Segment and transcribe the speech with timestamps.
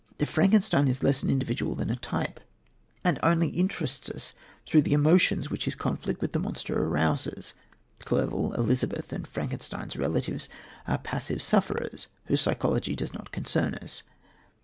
[0.25, 2.39] Frankenstein is less an individual than a type,
[3.03, 4.33] and only interests us
[4.65, 7.53] through the emotions which his conflict with the monster arouses.
[7.99, 10.49] Clerval, Elizabeth and Frankenstein's relatives
[10.87, 14.01] are passive sufferers whose psychology does not concern us.